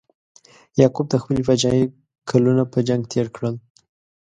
یعقوب 0.79 1.05
د 1.09 1.15
خپلې 1.21 1.41
پاچاهۍ 1.47 1.83
کلونه 2.29 2.63
په 2.73 2.79
جنګ 2.87 3.01
تیر 3.11 3.27
کړل. 3.35 3.55